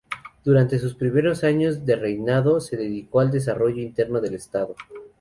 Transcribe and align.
Durante 0.43 0.79
sus 0.79 0.95
primeros 0.95 1.43
años 1.43 1.85
de 1.85 1.95
reinado 1.95 2.59
se 2.59 2.75
dedicó 2.75 3.19
al 3.19 3.29
desarrollo 3.29 3.83
interno 3.83 4.19
del 4.19 4.33
estado. 4.33 4.75